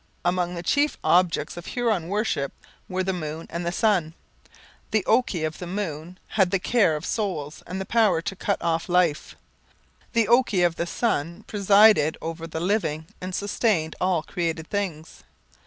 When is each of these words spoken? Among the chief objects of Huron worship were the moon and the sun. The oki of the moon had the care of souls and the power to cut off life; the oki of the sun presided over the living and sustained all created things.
Among 0.25 0.55
the 0.55 0.63
chief 0.63 0.97
objects 1.03 1.57
of 1.57 1.67
Huron 1.67 2.07
worship 2.09 2.53
were 2.89 3.03
the 3.03 3.13
moon 3.13 3.45
and 3.51 3.63
the 3.63 3.71
sun. 3.71 4.15
The 4.89 5.05
oki 5.05 5.43
of 5.43 5.59
the 5.59 5.67
moon 5.67 6.17
had 6.29 6.49
the 6.49 6.57
care 6.57 6.95
of 6.95 7.05
souls 7.05 7.61
and 7.67 7.79
the 7.79 7.85
power 7.85 8.19
to 8.19 8.35
cut 8.35 8.59
off 8.63 8.89
life; 8.89 9.35
the 10.13 10.27
oki 10.27 10.63
of 10.63 10.75
the 10.77 10.87
sun 10.87 11.43
presided 11.45 12.17
over 12.19 12.47
the 12.47 12.59
living 12.59 13.05
and 13.21 13.35
sustained 13.35 13.95
all 14.01 14.23
created 14.23 14.67
things. 14.71 15.23